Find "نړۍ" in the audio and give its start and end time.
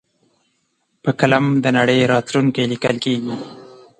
1.77-1.99